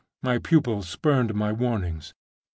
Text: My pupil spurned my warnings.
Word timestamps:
My 0.23 0.39
pupil 0.39 0.81
spurned 0.81 1.35
my 1.35 1.51
warnings. 1.53 2.15